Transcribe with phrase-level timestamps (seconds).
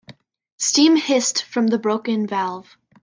[0.57, 2.75] Steam hissed from the broken valve.